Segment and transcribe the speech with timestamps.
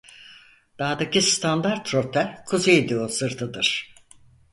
[0.79, 3.93] Dağdaki standart rota Kuzeydoğu sırtıdır.